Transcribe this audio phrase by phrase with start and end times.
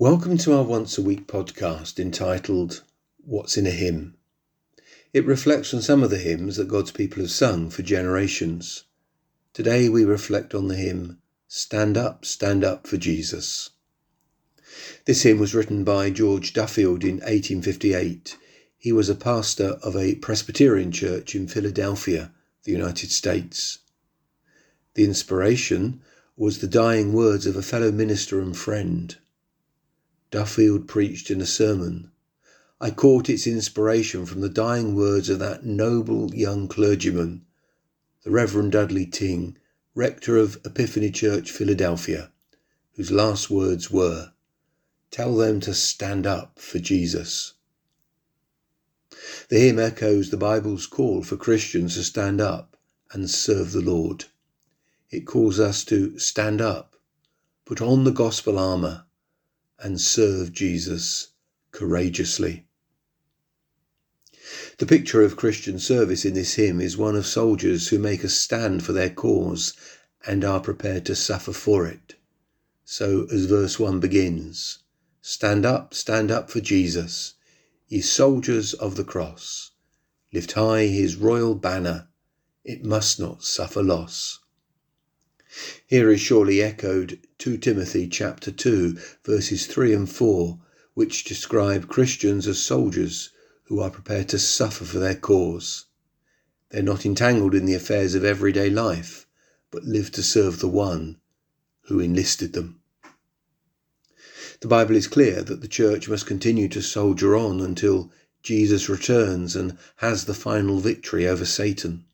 [0.00, 2.82] Welcome to our once a week podcast entitled
[3.18, 4.16] What's in a Hymn.
[5.12, 8.82] It reflects on some of the hymns that God's people have sung for generations.
[9.52, 13.70] Today we reflect on the hymn Stand Up, Stand Up for Jesus.
[15.04, 18.36] This hymn was written by George Duffield in 1858.
[18.76, 22.32] He was a pastor of a Presbyterian church in Philadelphia,
[22.64, 23.78] the United States.
[24.94, 26.02] The inspiration
[26.36, 29.16] was the dying words of a fellow minister and friend.
[30.34, 32.10] Duffield preached in a sermon.
[32.80, 37.46] I caught its inspiration from the dying words of that noble young clergyman,
[38.24, 39.56] the Reverend Dudley Tyng,
[39.94, 42.32] rector of Epiphany Church, Philadelphia,
[42.94, 44.32] whose last words were,
[45.12, 47.52] Tell them to stand up for Jesus.
[49.50, 52.76] The hymn echoes the Bible's call for Christians to stand up
[53.12, 54.24] and serve the Lord.
[55.10, 56.96] It calls us to stand up,
[57.64, 59.04] put on the gospel armour,
[59.78, 61.28] and serve Jesus
[61.72, 62.66] courageously.
[64.78, 68.28] The picture of Christian service in this hymn is one of soldiers who make a
[68.28, 69.72] stand for their cause
[70.26, 72.14] and are prepared to suffer for it.
[72.84, 74.80] So, as verse 1 begins,
[75.22, 77.34] Stand up, stand up for Jesus,
[77.88, 79.70] ye soldiers of the cross.
[80.32, 82.08] Lift high his royal banner,
[82.64, 84.40] it must not suffer loss.
[85.86, 90.58] Here is surely echoed 2 Timothy chapter 2 verses 3 and 4
[90.94, 93.30] which describe Christians as soldiers
[93.64, 95.86] who are prepared to suffer for their cause.
[96.70, 99.28] They're not entangled in the affairs of everyday life,
[99.70, 101.18] but live to serve the one
[101.82, 102.80] who enlisted them.
[104.60, 108.10] The Bible is clear that the church must continue to soldier on until
[108.42, 112.06] Jesus returns and has the final victory over Satan.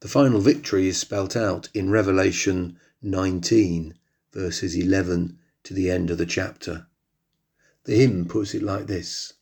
[0.00, 3.98] The final victory is spelt out in Revelation 19,
[4.32, 6.86] verses 11 to the end of the chapter.
[7.84, 9.34] The hymn puts it like this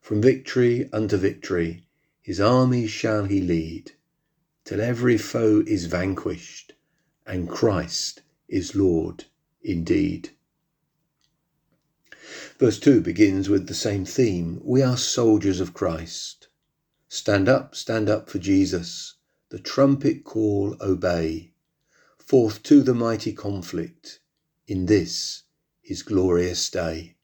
[0.00, 1.84] From victory unto victory,
[2.22, 3.92] his armies shall he lead,
[4.64, 6.72] till every foe is vanquished,
[7.26, 9.26] and Christ is Lord
[9.62, 10.30] indeed.
[12.58, 16.48] Verse 2 begins with the same theme We are soldiers of Christ.
[17.06, 19.16] Stand up, stand up for Jesus
[19.50, 21.52] the trumpet call obey,
[22.18, 24.20] forth to the mighty conflict,
[24.66, 25.42] in this
[25.82, 27.16] his glorious day.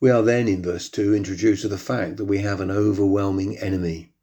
[0.00, 3.58] We are then in verse 2 introduced to the fact that we have an overwhelming
[3.58, 4.14] enemy.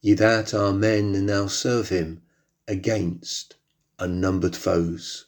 [0.00, 2.22] Ye that are men now serve him
[2.66, 3.56] against
[4.00, 5.26] unnumbered foes.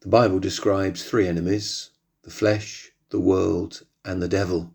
[0.00, 1.90] The Bible describes three enemies
[2.22, 4.74] the flesh, the world, and the devil,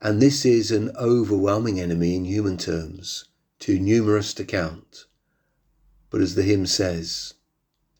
[0.00, 3.24] and this is an overwhelming enemy in human terms,
[3.58, 5.06] too numerous to count.
[6.10, 7.34] But as the hymn says,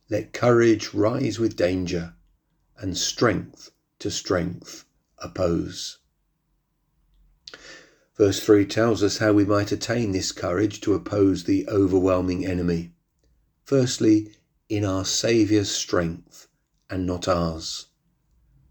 [0.08, 2.14] let courage rise with danger,
[2.76, 4.84] and strength to strength
[5.18, 5.98] oppose.
[8.16, 12.92] Verse 3 tells us how we might attain this courage to oppose the overwhelming enemy.
[13.64, 14.32] Firstly,
[14.68, 16.46] in our Saviour's strength
[16.88, 17.86] and not ours.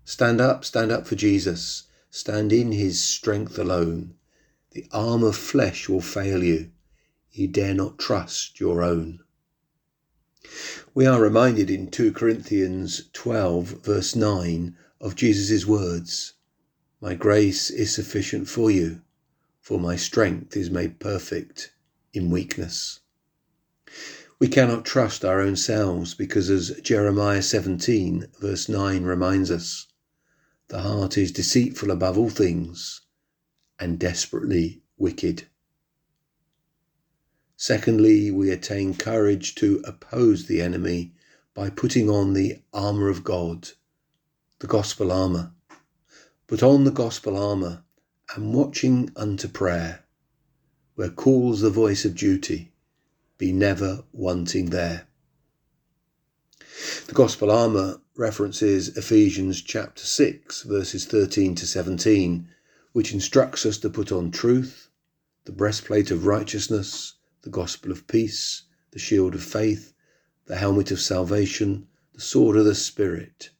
[0.06, 1.87] Stand up, stand up for Jesus
[2.18, 4.16] Stand in his strength alone.
[4.72, 6.72] The arm of flesh will fail you.
[7.32, 9.20] You dare not trust your own.
[10.96, 16.34] We are reminded in 2 Corinthians 12, verse 9, of Jesus' words
[17.00, 19.04] My grace is sufficient for you,
[19.62, 21.72] for my strength is made perfect
[22.14, 23.00] in weakness.
[24.40, 29.86] We cannot trust our own selves because, as Jeremiah 17, verse 9 reminds us,
[30.70, 33.02] the heart is deceitful above all things
[33.80, 35.48] and desperately wicked.
[37.56, 41.14] Secondly, we attain courage to oppose the enemy
[41.54, 43.70] by putting on the armour of God,
[44.60, 45.54] the gospel armour.
[46.48, 47.84] Put on the gospel armour
[48.36, 50.04] and watching unto prayer,
[50.96, 52.74] where calls the voice of duty,
[53.38, 55.08] be never wanting there.
[57.08, 62.50] The gospel armour references Ephesians chapter 6, verses 13 to 17,
[62.92, 64.90] which instructs us to put on truth,
[65.46, 69.94] the breastplate of righteousness, the gospel of peace, the shield of faith,
[70.48, 73.52] the helmet of salvation, the sword of the Spirit.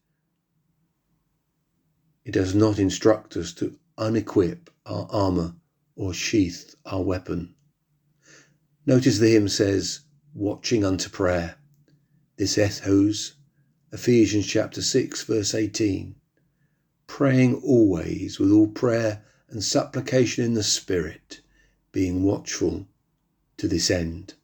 [2.24, 5.54] It does not instruct us to unequip our armour
[5.94, 7.54] or sheath our weapon.
[8.86, 10.00] Notice the hymn says,
[10.34, 11.56] watching unto prayer.
[12.36, 13.37] This echoes
[13.90, 16.14] Ephesians chapter 6 verse 18.
[17.06, 21.40] Praying always with all prayer and supplication in the Spirit,
[21.90, 22.86] being watchful
[23.56, 24.34] to this end.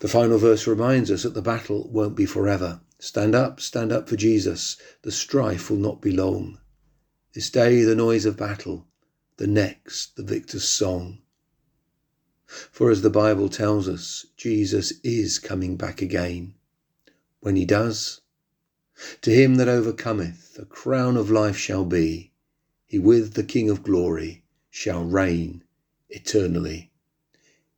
[0.00, 2.80] The final verse reminds us that the battle won't be forever.
[2.98, 4.78] Stand up, stand up for Jesus.
[5.02, 6.58] The strife will not be long.
[7.34, 8.86] This day the noise of battle,
[9.36, 11.18] the next the victor's song.
[12.46, 16.54] For as the Bible tells us, Jesus is coming back again.
[17.42, 18.20] When he does,
[19.22, 22.30] to him that overcometh, a crown of life shall be.
[22.86, 25.64] He with the King of glory shall reign
[26.08, 26.92] eternally.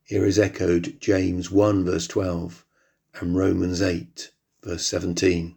[0.02, 2.66] Here is echoed James 1 verse 12
[3.14, 4.32] and Romans 8
[4.62, 5.56] verse 17.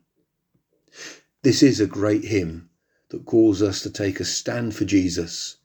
[1.42, 2.69] This is a great hymn
[3.09, 5.57] that calls us to take a stand for Jesus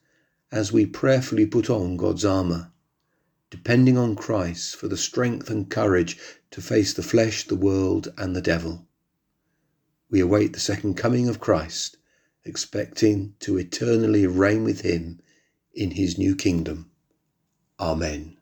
[0.51, 2.72] as we prayerfully put on God's armour,
[3.53, 6.17] depending on Christ for the strength and courage
[6.49, 8.87] to face the flesh, the world, and the devil.
[10.09, 11.97] We await the second coming of Christ,
[12.43, 15.19] expecting to eternally reign with him
[15.71, 16.89] in his new kingdom.
[17.79, 18.37] Amen.